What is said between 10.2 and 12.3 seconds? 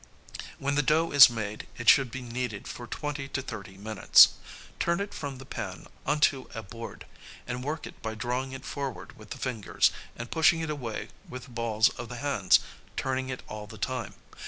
pushing it away with the balls of the